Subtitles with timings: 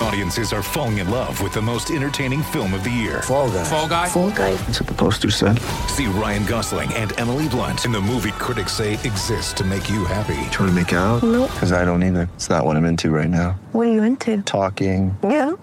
[0.00, 3.20] Audiences are falling in love with the most entertaining film of the year.
[3.22, 3.64] Fall guy.
[3.64, 4.08] Fall Guy.
[4.08, 4.54] Fall guy.
[4.54, 5.58] That's what the poster said.
[5.88, 10.04] See Ryan Gosling and Emily Blunt in the movie critics say exists to make you
[10.04, 10.38] happy.
[10.50, 11.22] Trying to make it out?
[11.24, 11.50] Nope.
[11.52, 12.28] Because I don't either.
[12.34, 13.58] It's not what I'm into right now.
[13.72, 14.40] What are you into?
[14.42, 15.16] Talking.
[15.22, 15.56] Yeah.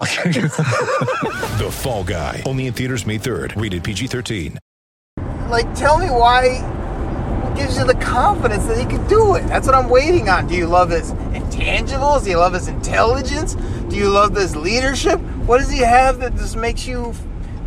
[1.56, 2.42] The Fall Guy.
[2.44, 3.60] Only in theaters May 3rd.
[3.60, 4.58] Rated PG-13.
[5.48, 6.60] Like, tell me why.
[7.56, 9.46] Gives you the confidence that he can do it?
[9.46, 10.46] That's what I'm waiting on.
[10.46, 11.12] Do you love his
[11.56, 12.24] intangibles?
[12.24, 13.54] Do you love his intelligence?
[13.88, 15.18] Do you love his leadership?
[15.46, 17.14] What does he have that just makes you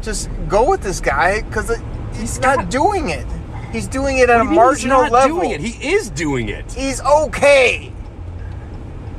[0.02, 1.42] just go with this guy?
[1.42, 1.72] Because
[2.16, 3.26] he's not doing it.
[3.72, 5.38] He's doing it at a marginal he's not level.
[5.38, 5.62] doing it.
[5.62, 6.72] He is doing it.
[6.72, 7.92] He's okay.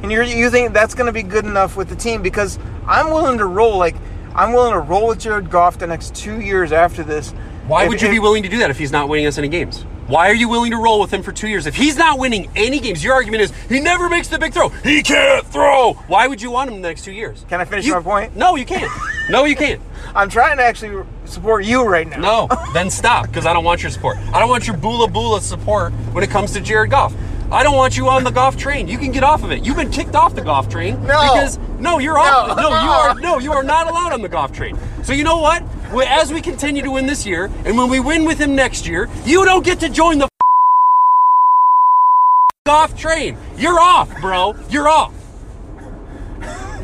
[0.02, 2.22] And you're, you think that's going to be good enough with the team?
[2.22, 3.76] Because I'm willing to roll.
[3.78, 3.94] Like,
[4.34, 7.32] I'm willing to roll with Jared Goff the next two years after this.
[7.66, 9.38] Why If- would you if- be willing to do that if he's not winning us
[9.38, 9.84] any games?
[10.10, 11.66] Why are you willing to roll with him for two years?
[11.66, 14.68] If he's not winning any games, your argument is he never makes the big throw.
[14.70, 15.92] He can't throw.
[16.08, 17.44] Why would you want him the next two years?
[17.48, 18.34] Can I finish You- my point?
[18.34, 18.90] No, you can't.
[19.30, 19.80] No, you can't.
[20.16, 22.18] I'm trying to actually support you right now.
[22.48, 24.16] No, then stop because I don't want your support.
[24.34, 27.14] I don't want your bula bula support when it comes to Jared Goff.
[27.52, 28.88] I don't want you on the Goff train.
[28.88, 29.64] You can get off of it.
[29.64, 31.20] You've been kicked off the Goff train No.
[31.34, 32.56] because no, you're off.
[32.56, 32.62] No.
[32.62, 34.76] No, you are no, you are not allowed on the Goff train.
[35.04, 35.62] So you know what?
[35.92, 39.08] As we continue to win this year, and when we win with him next year,
[39.24, 40.28] you don't get to join the
[42.68, 43.36] off train.
[43.56, 44.54] You're off, bro.
[44.68, 45.12] You're off.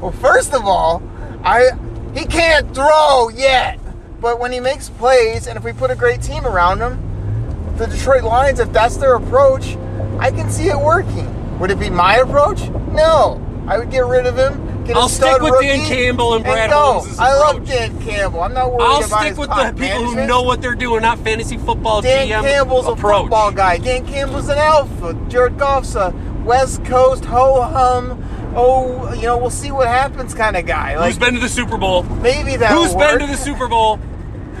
[0.00, 1.00] Well, first of all,
[1.44, 1.70] I
[2.12, 3.78] he can't throw yet.
[4.20, 7.86] But when he makes plays, and if we put a great team around him, the
[7.86, 9.76] Detroit Lions, if that's their approach,
[10.18, 11.58] I can see it working.
[11.60, 12.68] Would it be my approach?
[12.90, 13.40] No.
[13.68, 14.71] I would get rid of him.
[14.86, 17.00] Get I'll stick with rookie, Dan Campbell and Brad go.
[17.00, 17.64] Holmes' I love.
[17.66, 18.42] Dan Campbell.
[18.42, 19.12] I'm not worried about that.
[19.12, 22.42] I'll stick with the people who know what they're doing, not fantasy football Dan GM
[22.42, 23.18] Campbell's approach.
[23.20, 23.78] a football guy.
[23.78, 25.14] Dan Campbell's an alpha.
[25.28, 26.12] Jared Goff's a
[26.44, 28.22] West Coast ho hum.
[28.56, 30.96] Oh, you know, we'll see what happens kind of guy.
[30.98, 32.02] Like Who's been to the Super Bowl?
[32.02, 32.72] maybe that.
[32.72, 33.98] Who's been to the Super Bowl?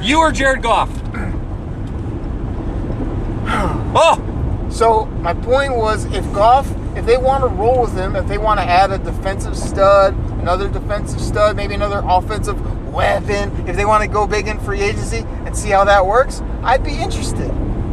[0.00, 0.90] You or Jared Goff?
[3.94, 6.66] Oh, So my point was, if Goff,
[6.96, 10.14] if they want to roll with him, if they want to add a defensive stud,
[10.40, 12.60] another defensive stud, maybe another offensive
[12.92, 16.42] weapon, if they want to go big in free agency and see how that works,
[16.62, 17.48] I'd be interested.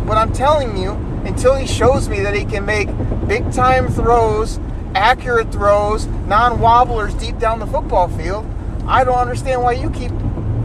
[0.05, 0.91] But I'm telling you,
[1.25, 2.89] until he shows me that he can make
[3.27, 4.59] big time throws,
[4.95, 8.45] accurate throws, non wobblers deep down the football field,
[8.85, 10.11] I don't understand why you keep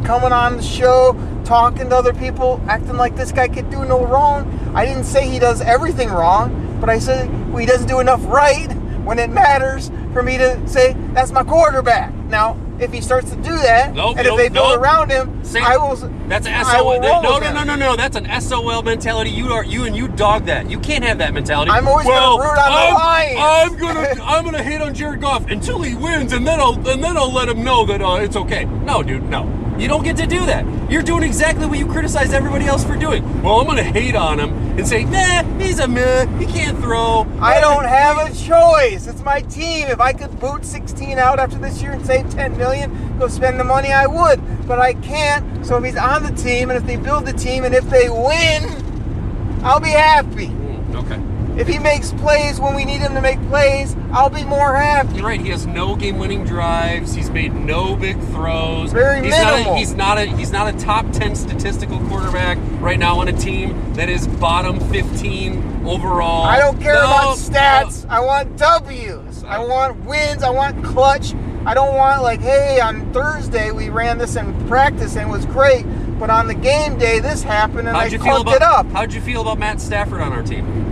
[0.04, 4.04] coming on the show, talking to other people, acting like this guy could do no
[4.06, 4.48] wrong.
[4.74, 8.22] I didn't say he does everything wrong, but I said well, he doesn't do enough
[8.26, 8.70] right
[9.06, 12.12] when it matters for me to say that's my quarterback.
[12.26, 14.80] Now, if he starts to do that, Nope, and nope, if they build nope.
[14.80, 15.96] around him, I will.
[16.28, 17.00] that's an SOL.
[17.00, 17.96] roll No, no, no, no, no.
[17.96, 19.30] That's an SOL mentality.
[19.30, 20.70] You are you and you dog that.
[20.70, 21.70] You can't have that mentality.
[21.70, 23.38] I'm always gonna root on the I'm, Lions.
[23.40, 27.02] I'm gonna I'm gonna hate on Jared Goff until he wins, and then I'll and
[27.02, 28.64] then I'll let him know that uh, it's okay.
[28.64, 29.64] No, dude, no.
[29.78, 30.64] You don't get to do that.
[30.88, 33.42] You're doing exactly what you criticize everybody else for doing.
[33.42, 36.26] Well, I'm gonna hate on him and say, nah, he's a meh.
[36.38, 37.26] He can't throw.
[37.40, 39.08] I don't have a choice.
[39.08, 39.88] It's my team.
[39.88, 43.58] If I could boot 16 out after this year and save 10 million, go spend
[43.58, 44.40] the money, I would.
[44.68, 45.43] But I can't.
[45.62, 48.08] So if he's on the team and if they build the team and if they
[48.10, 50.48] win, I'll be happy.
[50.48, 51.20] Mm, Okay.
[51.56, 55.14] If he makes plays when we need him to make plays, I'll be more happy.
[55.18, 55.40] You're right.
[55.40, 57.14] He has no game-winning drives.
[57.14, 58.90] He's made no big throws.
[58.92, 59.64] Very he's minimal.
[59.66, 63.28] Not a, he's not a he's not a top ten statistical quarterback right now on
[63.28, 66.42] a team that is bottom fifteen overall.
[66.42, 68.04] I don't care No, about stats.
[68.08, 69.44] I want W's.
[69.44, 70.42] I want wins.
[70.42, 71.34] I want clutch.
[71.66, 75.46] I don't want like, hey, on Thursday we ran this in practice and it was
[75.46, 75.84] great,
[76.18, 78.86] but on the game day this happened and How'd I you feel about it up.
[78.92, 80.82] How'd you feel about Matt Stafford on our team?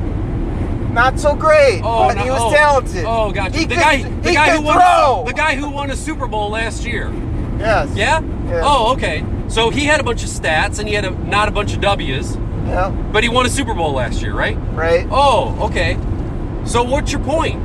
[0.92, 2.52] not so great, Oh, but no- he was oh.
[2.54, 3.04] talented.
[3.06, 3.56] Oh, gotcha.
[3.58, 5.24] He the could, guy, he the guy who won, throw.
[5.26, 7.10] the guy who won a Super Bowl last year.
[7.58, 7.88] Yes.
[7.96, 8.20] Yeah.
[8.46, 8.62] Yes.
[8.66, 9.24] Oh, okay.
[9.48, 11.80] So he had a bunch of stats and he had a, not a bunch of
[11.80, 12.36] W's,
[12.66, 12.90] Yeah.
[13.10, 14.56] but he won a Super Bowl last year, right?
[14.74, 15.06] Right.
[15.10, 15.96] Oh, okay.
[16.66, 17.58] So what's your point?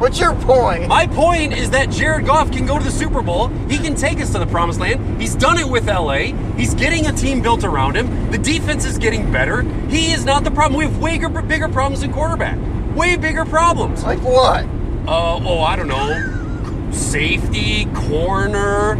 [0.00, 0.88] What's your point?
[0.88, 3.48] My point is that Jared Goff can go to the Super Bowl.
[3.68, 5.20] He can take us to the promised land.
[5.20, 6.32] He's done it with LA.
[6.56, 8.30] He's getting a team built around him.
[8.30, 9.60] The defense is getting better.
[9.90, 10.78] He is not the problem.
[10.78, 12.58] We have way bigger, bigger problems in quarterback.
[12.96, 14.02] Way bigger problems.
[14.02, 14.64] like what?
[15.06, 16.90] Uh, oh, I don't know.
[16.92, 18.94] Safety, corner.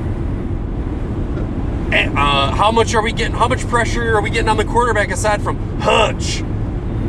[1.93, 3.35] Eh, Uh, how much are we getting?
[3.35, 6.43] How much pressure are we getting on the quarterback aside from Hutch?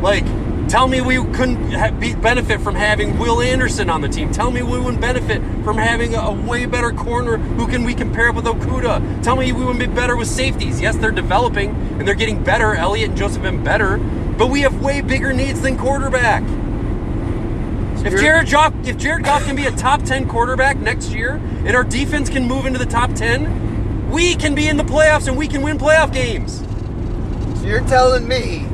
[0.00, 0.24] Like,
[0.68, 4.32] tell me we couldn't ha- be, benefit from having Will Anderson on the team.
[4.32, 7.94] Tell me we wouldn't benefit from having a, a way better corner who can we
[7.94, 9.22] compare up with Okudah.
[9.22, 10.80] Tell me we wouldn't be better with safeties.
[10.80, 12.74] Yes, they're developing and they're getting better.
[12.74, 16.42] Elliott and Joseph have been better, but we have way bigger needs than quarterback.
[18.04, 21.76] If Jared Goff, if Jared Goff can be a top ten quarterback next year, and
[21.76, 25.36] our defense can move into the top ten, we can be in the playoffs and
[25.36, 26.64] we can win playoff games.
[27.60, 28.66] So you're telling me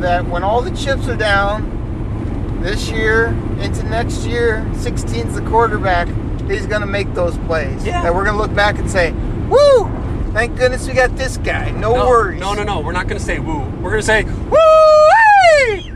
[0.00, 3.26] that when all the chips are down this year
[3.60, 6.08] into next year, 16's the quarterback,
[6.48, 7.84] he's going to make those plays.
[7.86, 8.02] Yeah.
[8.02, 9.12] That we're going to look back and say,
[9.48, 9.84] woo,
[10.32, 11.70] thank goodness we got this guy.
[11.70, 12.40] No, No, worries.
[12.40, 12.80] no, no, no.
[12.80, 13.60] We're not going to say woo.
[13.80, 14.56] We're going to say woo.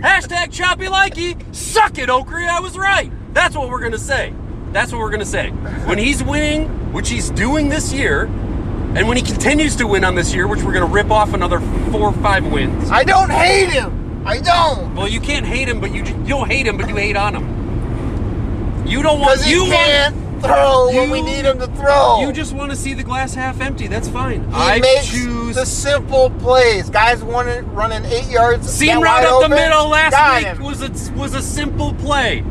[0.01, 1.55] Hashtag choppy likey.
[1.55, 2.47] Suck it, Okri.
[2.49, 3.11] I was right.
[3.35, 4.33] That's what we're going to say.
[4.73, 5.51] That's what we're going to say.
[5.51, 8.27] When he's winning, which he's doing this year,
[8.97, 11.35] and when he continues to win on this year, which we're going to rip off
[11.35, 11.61] another
[11.91, 12.91] four or five wins.
[12.91, 14.23] I don't hate him.
[14.27, 14.95] I don't.
[14.95, 17.35] Well, you can't hate him, but you, you don't hate him, but you hate on
[17.35, 18.87] him.
[18.87, 22.21] You don't want you can't want throw when we need him to throw.
[22.21, 23.87] you just want to see the glass half empty.
[23.87, 24.45] That's fine.
[24.51, 26.91] he I makes choose the simple plays.
[26.91, 28.69] Guys wanted running eight yards.
[28.69, 30.63] seam route up the middle last week him.
[30.63, 32.45] was a was a simple play.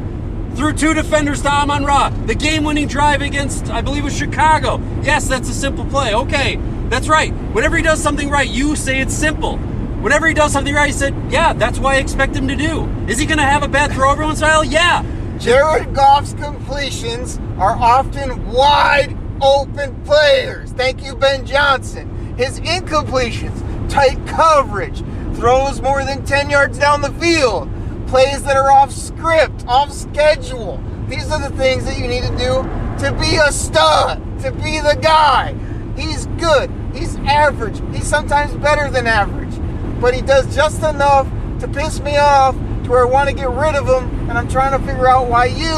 [0.55, 2.09] Through two defenders to Amon Ra.
[2.09, 4.79] The game-winning drive against, I believe, was Chicago.
[5.01, 6.13] Yes, that's a simple play.
[6.13, 6.59] Okay,
[6.89, 7.33] that's right.
[7.53, 9.57] Whenever he does something right, you say it's simple.
[9.57, 12.87] Whenever he does something right, he said, "Yeah, that's what I expect him to do."
[13.07, 14.63] Is he going to have a bad throw every once in a while?
[14.63, 15.03] Yeah.
[15.39, 20.71] Jared Goff's completions are often wide open players.
[20.71, 22.35] Thank you, Ben Johnson.
[22.37, 25.03] His incompletions, tight coverage,
[25.35, 27.69] throws more than 10 yards down the field,
[28.13, 30.79] plays that are off script, off schedule.
[31.07, 32.61] These are the things that you need to do
[33.03, 35.55] to be a stud, to be the guy.
[35.97, 36.69] He's good.
[36.93, 37.81] He's average.
[37.91, 39.55] He's sometimes better than average.
[39.99, 41.27] But he does just enough
[41.61, 44.47] to piss me off to where I want to get rid of him, and I'm
[44.47, 45.73] trying to figure out why you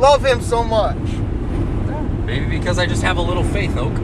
[0.00, 0.98] love him so much.
[2.26, 3.94] Maybe because I just have a little faith, Oak.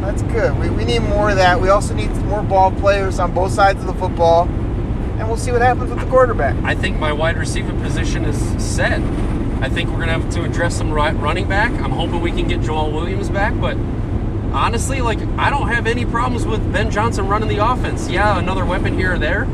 [0.00, 0.58] That's good.
[0.58, 1.60] We, we need more of that.
[1.60, 4.48] We also need more ball players on both sides of the football,
[5.18, 6.56] and we'll see what happens with the quarterback.
[6.64, 9.00] I think my wide receiver position is set.
[9.60, 11.72] I think we're going to have to address some running back.
[11.72, 13.76] I'm hoping we can get Joel Williams back, but
[14.52, 18.08] honestly, like I don't have any problems with Ben Johnson running the offense.
[18.08, 19.46] Yeah, another weapon here or there.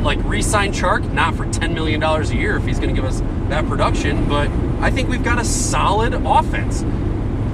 [0.00, 3.08] Like re-sign Chark, not for ten million dollars a year if he's going to give
[3.08, 4.50] us that production, but
[4.80, 6.82] I think we've got a solid offense.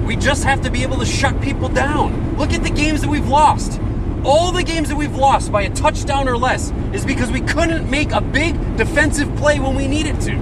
[0.05, 2.37] We just have to be able to shut people down.
[2.37, 3.79] Look at the games that we've lost.
[4.25, 7.89] All the games that we've lost by a touchdown or less is because we couldn't
[7.89, 10.33] make a big defensive play when we needed to.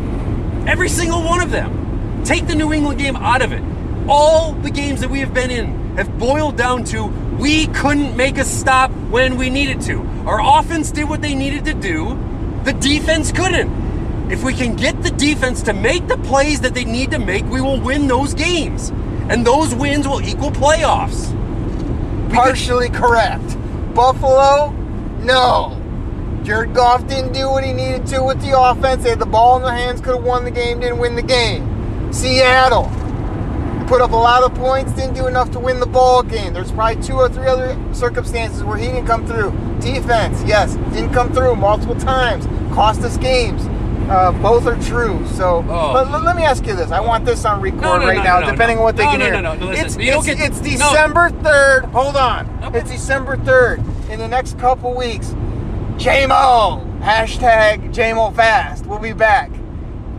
[0.65, 2.23] Every single one of them.
[2.23, 3.63] Take the New England game out of it.
[4.09, 7.05] All the games that we have been in have boiled down to
[7.39, 10.01] we couldn't make a stop when we needed to.
[10.25, 12.17] Our offense did what they needed to do,
[12.63, 14.31] the defense couldn't.
[14.31, 17.45] If we can get the defense to make the plays that they need to make,
[17.45, 18.89] we will win those games.
[19.29, 21.33] And those wins will equal playoffs.
[22.33, 23.56] Partially correct.
[23.97, 24.69] Buffalo,
[25.23, 25.73] no.
[26.43, 29.03] Jared Goff didn't do what he needed to with the offense.
[29.03, 31.23] They had the ball in their hands, could have won the game, didn't win the
[31.23, 32.13] game.
[32.13, 32.91] Seattle
[33.87, 36.53] put up a lot of points, didn't do enough to win the ball game.
[36.53, 39.49] There's probably two or three other circumstances where he didn't come through.
[39.79, 43.65] Defense, yes, didn't come through multiple times, cost us games.
[44.09, 45.25] Uh, both are true.
[45.27, 45.91] So, Oh.
[45.93, 48.23] but let me ask you this: I want this on record No, no, right no,
[48.23, 49.33] now, no, no, depending on what they can hear.
[49.33, 50.61] no, no, no, It's, it's, get- it's.
[50.61, 51.85] December third.
[51.85, 52.47] Hold on.
[52.63, 52.79] Okay.
[52.79, 53.81] It's December third.
[54.09, 55.35] In the next couple weeks,
[55.97, 58.85] JMO hashtag JMO Fast.
[58.85, 59.49] We'll be back.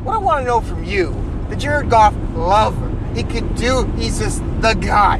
[0.04, 1.14] What I want to know from you,
[1.48, 3.84] the Jared Goff lover, he could do.
[3.96, 5.18] He's just the guy.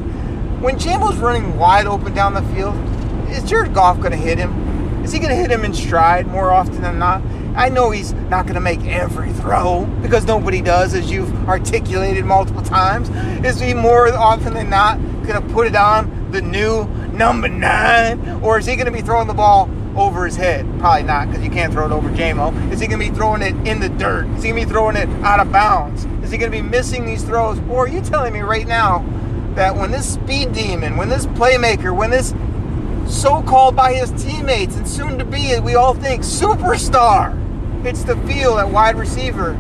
[0.61, 2.75] When JMO's running wide open down the field,
[3.31, 4.53] is Jared Goff going to hit him?
[5.05, 7.23] Is he going to hit him in stride more often than not?
[7.59, 12.25] I know he's not going to make every throw because nobody does, as you've articulated
[12.25, 13.11] multiple times.
[13.45, 14.97] Is he more often than not
[15.27, 19.01] going to put it on the new number nine, or is he going to be
[19.01, 20.65] throwing the ball over his head?
[20.79, 22.73] Probably not, because you can't throw it over JMO.
[22.73, 24.29] Is he going to be throwing it in the dirt?
[24.37, 26.05] Is he going to be throwing it out of bounds?
[26.23, 27.59] Is he going to be missing these throws?
[27.69, 29.05] Or are you telling me right now
[29.57, 32.33] that when this speed demon, when this playmaker, when this
[33.09, 37.35] so-called by his teammates and soon to be, we all think superstar
[37.83, 39.59] hits the feel at wide receiver,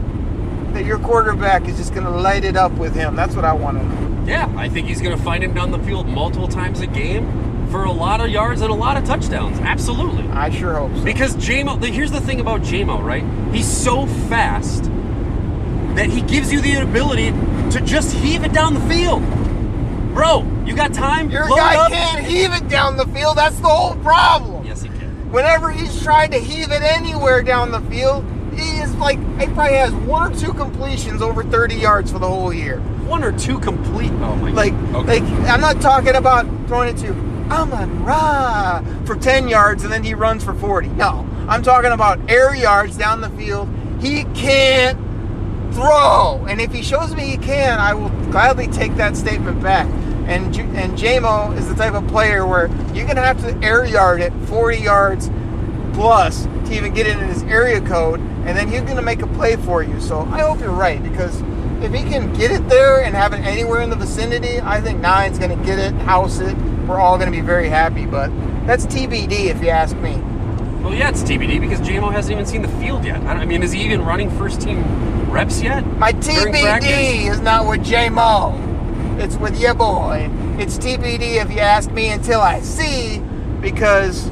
[0.73, 3.17] that your quarterback is just going to light it up with him?
[3.17, 4.25] That's what I want to know.
[4.27, 7.69] Yeah, I think he's going to find him down the field multiple times a game
[7.71, 9.59] for a lot of yards and a lot of touchdowns.
[9.61, 10.27] Absolutely.
[10.29, 11.05] I sure hope so.
[11.05, 13.25] Because JMO, here's the thing about JMO, right?
[13.55, 14.85] He's so fast
[15.95, 17.31] that he gives you the ability
[17.73, 19.23] to just heave it down the field.
[20.15, 21.31] Bro, you got time?
[21.31, 23.37] Your guy can't heave it down the field.
[23.37, 24.58] That's the whole problem.
[25.33, 25.61] Yes, he can.
[25.61, 29.75] Whenever he's tried to heave it anywhere down the field, he is like he probably
[29.77, 32.81] has one or two completions over 30 yards for the whole year.
[33.07, 34.11] One or two complete.
[34.13, 35.09] Oh my Like, god.
[35.09, 35.21] Okay.
[35.21, 37.11] like I'm not talking about throwing it to
[37.51, 40.89] Amon Ra for 10 yards and then he runs for 40.
[40.89, 43.69] No, I'm talking about air yards down the field.
[44.01, 44.99] He can't
[45.73, 49.87] throw, and if he shows me he can, I will gladly take that statement back.
[50.29, 53.85] And J- and JMO is the type of player where you're gonna have to air
[53.85, 55.31] yard it 40 yards
[55.95, 59.27] plus to even get it in his area code, and then he's gonna make a
[59.27, 60.01] play for you.
[60.01, 61.43] So I hope you're right because
[61.83, 65.01] if he can get it there and have it anywhere in the vicinity, I think
[65.01, 66.57] Nine's gonna get it, house it.
[66.87, 68.31] We're all gonna be very happy, but
[68.67, 70.17] that's TBD if you ask me.
[70.83, 73.21] Well, yeah, it's TBD because JMO hasn't even seen the field yet.
[73.23, 74.85] I, mean, is he even running first team
[75.31, 75.87] reps yet?
[75.99, 76.13] My?
[76.13, 78.68] TBD is not with J Mo.
[79.19, 80.31] It's with your boy.
[80.59, 83.19] It's TBD if you ask me until I see,
[83.61, 84.31] because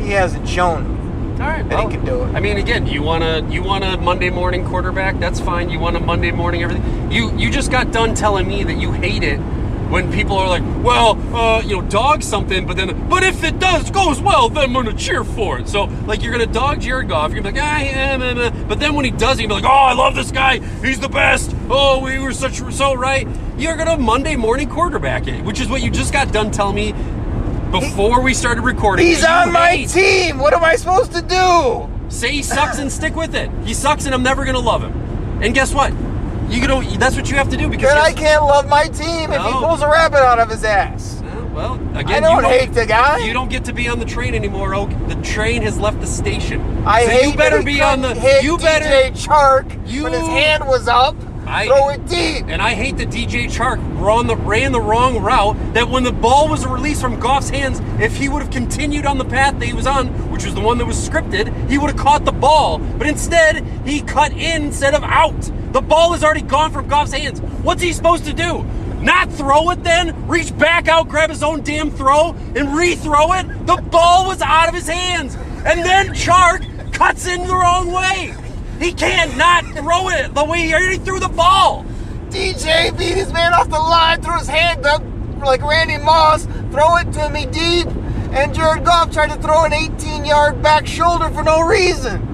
[0.00, 0.92] he hasn't shown.
[1.40, 2.34] All right, That he can do it.
[2.34, 5.18] I mean, again, you want to you want a Monday morning quarterback?
[5.18, 5.70] That's fine.
[5.70, 7.10] You want a Monday morning everything.
[7.10, 9.38] You you just got done telling me that you hate it
[9.92, 13.58] when people are like, well, uh, you know, dog something, but then, but if it
[13.58, 15.68] does goes well, then I'm gonna cheer for it.
[15.68, 17.32] So like, you're gonna dog Jared Goff.
[17.32, 18.64] You're gonna be like, ah, yeah, meh, meh.
[18.64, 20.60] but then when he does, it, you're like, oh, I love this guy.
[20.84, 21.54] He's the best.
[21.68, 23.28] Oh, we were such so right.
[23.62, 26.90] You're gonna Monday morning quarterback it, which is what you just got done telling me
[27.70, 29.06] before we started recording.
[29.06, 29.88] He's on my hate.
[29.88, 30.38] team.
[30.38, 31.88] What am I supposed to do?
[32.08, 33.52] Say he sucks and stick with it.
[33.64, 34.90] He sucks and I'm never gonna love him.
[35.40, 35.92] And guess what?
[36.50, 36.98] You don't.
[36.98, 39.52] That's what you have to do because Then I can't love my team if he
[39.52, 41.22] pulls a rabbit out of his ass.
[41.54, 43.18] Well, again, I don't you hate the guy.
[43.18, 44.90] You don't get to be on the train anymore, Oak.
[45.06, 46.82] The train has left the station.
[46.84, 48.14] I so hate you better he be on the.
[48.42, 49.12] You DJ better.
[49.12, 51.14] Chark You- when his hand was up.
[51.46, 52.46] I- throw it deep.
[52.48, 55.56] And I hate that DJ Chark ran the, ran the wrong route.
[55.74, 59.18] That when the ball was released from Goff's hands, if he would have continued on
[59.18, 61.90] the path that he was on, which was the one that was scripted, he would
[61.90, 62.78] have caught the ball.
[62.78, 65.50] But instead, he cut in instead of out.
[65.72, 67.40] The ball is already gone from Goff's hands.
[67.40, 68.64] What's he supposed to do?
[69.00, 70.28] Not throw it then?
[70.28, 73.66] Reach back out, grab his own damn throw, and rethrow it?
[73.66, 75.34] The ball was out of his hands.
[75.64, 78.34] And then Chark cuts in the wrong way.
[78.78, 81.84] He can't not throw it the way he already threw the ball.
[82.30, 85.02] DJ beat his man off the line, threw his hand up
[85.44, 87.86] like Randy Moss, throw it to me deep,
[88.32, 92.28] and Jared Goff tried to throw an 18 yard back shoulder for no reason.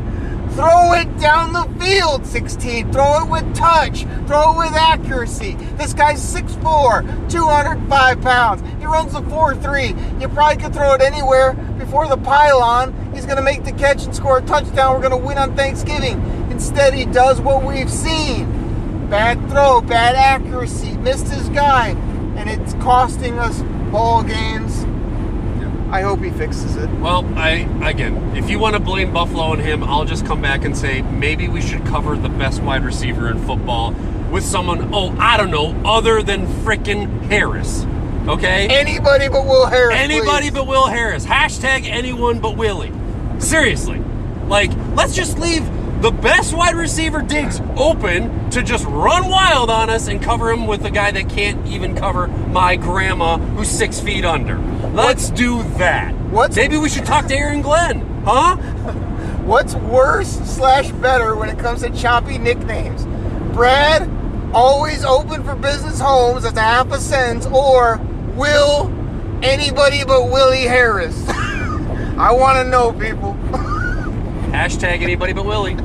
[0.59, 2.93] Throw it down the field, 16.
[2.93, 4.03] Throw it with touch.
[4.27, 5.55] Throw it with accuracy.
[5.77, 8.63] This guy's 6'4, 205 pounds.
[8.81, 10.21] He runs a 4-3.
[10.21, 12.93] You probably could throw it anywhere before the pylon.
[13.15, 14.95] He's going to make the catch and score a touchdown.
[14.95, 16.21] We're going to win on Thanksgiving.
[16.59, 19.07] Instead, he does what we've seen.
[19.09, 21.91] Bad throw, bad accuracy, missed his guy,
[22.37, 23.63] and it's costing us
[23.93, 24.83] ball games.
[25.93, 26.91] I hope he fixes it.
[26.99, 30.65] Well, I again, if you want to blame Buffalo and him, I'll just come back
[30.65, 33.93] and say maybe we should cover the best wide receiver in football
[34.33, 37.87] with someone, oh, I don't know, other than frickin' Harris.
[38.27, 38.67] Okay?
[38.67, 39.97] Anybody but Will Harris.
[39.97, 40.55] Anybody please.
[40.55, 41.25] but Will Harris.
[41.25, 42.93] Hashtag anyone but Willie.
[43.39, 44.03] Seriously.
[44.49, 45.63] Like, let's just leave
[46.01, 50.67] the best wide receiver Diggs open to just run wild on us and cover him
[50.67, 54.59] with a guy that can't even cover my grandma who's six feet under.
[54.93, 56.15] Let's do that.
[56.31, 58.57] What's- Maybe we should talk to Aaron Glenn, huh?
[59.45, 63.05] What's worse slash better when it comes to choppy nicknames?
[63.55, 64.09] Brad,
[64.53, 67.99] always open for business Holmes, that's a half a sentence, or
[68.37, 68.89] Will,
[69.43, 71.27] anybody but Willie Harris.
[71.29, 73.37] I want to know, people.
[74.53, 75.77] Hashtag anybody but Willie.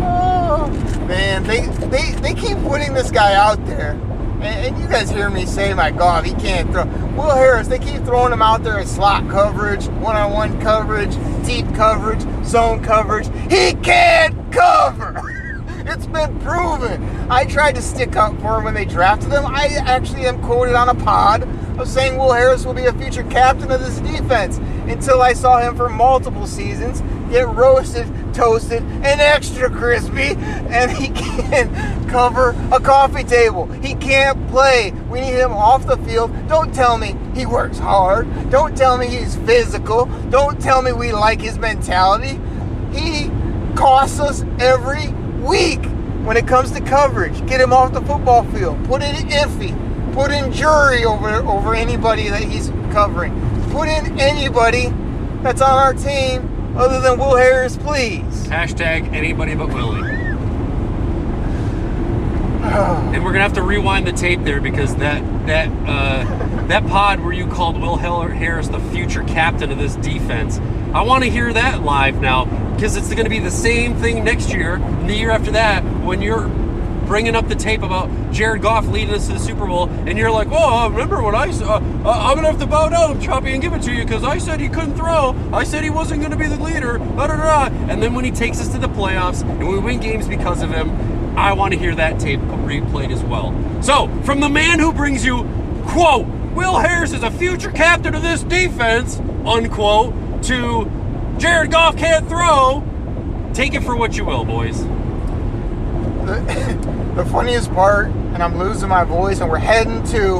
[0.00, 0.68] Oh,
[1.06, 3.92] man, they, they they keep putting this guy out there.
[4.40, 6.84] And, and you guys hear me say, my God, he can't throw.
[7.16, 11.14] Will Harris, they keep throwing him out there as slot coverage, one on one coverage,
[11.44, 13.26] deep coverage, zone coverage.
[13.50, 15.34] He can't cover!
[15.90, 17.02] It's been proven.
[17.30, 19.46] I tried to stick up for him when they drafted him.
[19.46, 21.48] I actually am quoted on a pod
[21.78, 24.58] of saying Will Harris will be a future captain of this defense.
[24.88, 31.08] until I saw him for multiple seasons get roasted, toasted, and extra crispy, and he
[31.14, 33.66] can't cover a coffee table.
[33.66, 34.92] He can't play.
[35.10, 36.32] We need him off the field.
[36.48, 38.28] Don't tell me he works hard.
[38.50, 40.06] Don't tell me he's physical.
[40.30, 42.40] Don't tell me we like his mentality.
[42.92, 43.30] He
[43.76, 45.08] costs us every
[45.42, 45.84] week
[46.24, 47.46] when it comes to coverage.
[47.46, 48.82] Get him off the football field.
[48.86, 49.87] Put in Iffy.
[50.12, 53.32] Put in jury over over anybody that he's covering.
[53.70, 54.92] Put in anybody
[55.42, 58.46] that's on our team other than Will Harris, please.
[58.48, 60.18] Hashtag anybody but Willie.
[62.68, 67.20] and we're gonna have to rewind the tape there because that that uh, that pod
[67.20, 70.58] where you called Will Harris the future captain of this defense.
[70.92, 74.52] I want to hear that live now because it's to be the same thing next
[74.52, 76.48] year, and the year after that, when you're
[77.08, 80.30] bringing up the tape about Jared Goff leading us to the Super Bowl, and you're
[80.30, 81.48] like, "Oh, remember when I?
[81.48, 84.38] Uh, I'm gonna have to bow down, Choppy, and give it to you because I
[84.38, 85.34] said he couldn't throw.
[85.52, 87.64] I said he wasn't gonna be the leader." Da, da, da.
[87.88, 90.70] And then when he takes us to the playoffs and we win games because of
[90.70, 90.90] him,
[91.36, 93.54] I want to hear that tape replayed as well.
[93.80, 95.48] So, from the man who brings you,
[95.86, 100.12] quote, Will Harris is a future captain of this defense, unquote,
[100.44, 100.90] to
[101.38, 102.82] Jared Goff can't throw.
[103.54, 104.84] Take it for what you will, boys.
[107.18, 110.38] The, funniest part, and I'm losing my voice, and we're heading to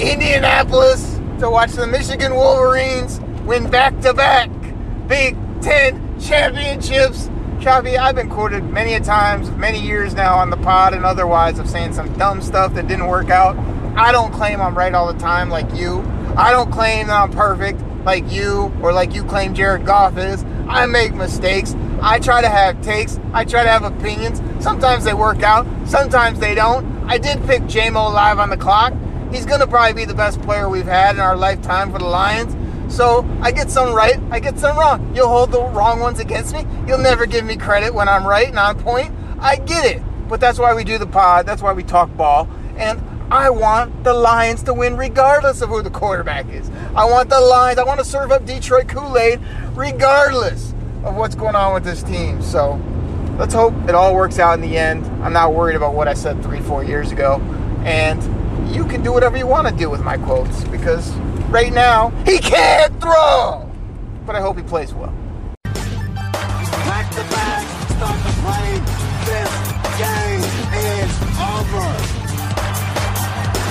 [0.00, 4.48] Indianapolis to watch the Michigan Wolverines win back to back
[5.08, 7.28] Big Ten championships.
[7.60, 11.58] Choppy, I've been quoted many a times, many years now on the pod and otherwise
[11.58, 13.58] of saying some dumb stuff that didn't work out.
[13.96, 16.02] I don't claim I'm right all the time like you.
[16.36, 20.44] I don't claim that I'm perfect like you or like you claim Jared Goff is.
[20.68, 21.74] I make mistakes.
[22.02, 23.18] I try to have takes.
[23.32, 24.40] I try to have opinions.
[24.62, 25.66] Sometimes they work out.
[25.86, 26.86] Sometimes they don't.
[27.08, 28.94] I did pick JMO live on the clock.
[29.30, 32.06] He's going to probably be the best player we've had in our lifetime for the
[32.06, 32.56] Lions.
[32.94, 35.14] So I get some right, I get some wrong.
[35.14, 36.66] You'll hold the wrong ones against me.
[36.86, 39.14] You'll never give me credit when I'm right and on point.
[39.38, 40.02] I get it.
[40.28, 41.46] But that's why we do the pod.
[41.46, 42.48] That's why we talk ball.
[42.76, 46.68] And I want the Lions to win regardless of who the quarterback is.
[46.96, 47.78] I want the Lions.
[47.78, 49.40] I want to serve up Detroit Kool Aid
[49.74, 52.42] regardless of what's going on with this team.
[52.42, 52.80] So
[53.38, 55.06] let's hope it all works out in the end.
[55.22, 57.40] I'm not worried about what I said three, four years ago.
[57.84, 58.22] And
[58.74, 61.10] you can do whatever you want to do with my quotes because
[61.48, 63.70] right now he can't throw.
[64.26, 65.14] But I hope he plays well.
[65.64, 68.84] Pack the bags, start the plane.
[69.24, 69.50] This
[69.98, 70.42] game
[70.76, 71.86] is over.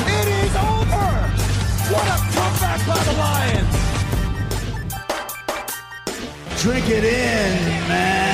[0.09, 1.05] It is over.
[1.93, 3.78] What a comeback by the Lions.
[6.61, 8.28] Drink it in, man.